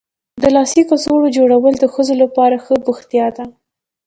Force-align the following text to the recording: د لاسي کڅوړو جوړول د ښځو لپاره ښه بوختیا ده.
د 0.41 0.43
لاسي 0.55 0.81
کڅوړو 0.89 1.27
جوړول 1.37 1.73
د 1.79 1.85
ښځو 1.93 2.13
لپاره 2.23 2.55
ښه 2.65 2.75
بوختیا 2.85 3.27
ده. 3.37 3.45